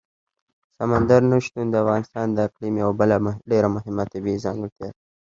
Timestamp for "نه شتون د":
1.31-1.75